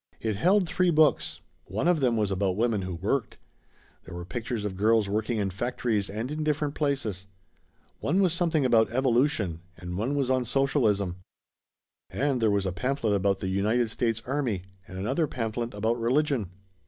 [0.19, 1.41] It held three books.
[1.65, 3.37] One of them was about women who worked.
[4.03, 7.27] There were pictures of girls working in factories and in different places.
[7.99, 11.17] One was something about evolution, and one was on socialism.
[12.09, 16.49] And there was a pamphlet about the United States Army, and another pamphlet about religion.